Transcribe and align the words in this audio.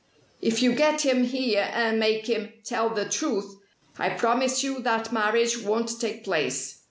If 0.41 0.63
you 0.63 0.73
get 0.73 1.05
him 1.05 1.25
here 1.25 1.69
and 1.71 1.99
make 1.99 2.25
him 2.25 2.51
tell 2.63 2.89
the 2.89 3.07
truth, 3.07 3.57
I 3.99 4.09
promise 4.09 4.63
you 4.63 4.79
that 4.79 5.13
marriage 5.13 5.59
won't 5.61 6.01
take 6.01 6.23
place." 6.23 6.79